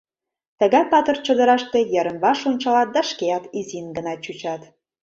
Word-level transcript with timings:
Тыгай 0.59 0.83
патыр 0.91 1.17
чодыраште 1.25 1.79
йырым-ваш 1.93 2.39
ончалат 2.49 2.89
да 2.95 3.01
шкеат 3.09 3.43
изин 3.59 3.87
гына 3.97 4.13
чучат. 4.23 4.61